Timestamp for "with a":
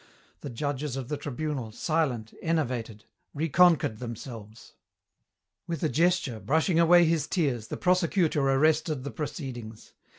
5.67-5.89